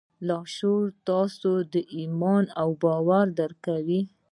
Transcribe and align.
لاشعور 0.27 0.85
تاسې 1.09 1.53
ته 1.71 1.79
ایمان 1.97 2.43
او 2.61 2.69
باور 2.83 3.25
درکوي 3.39 4.01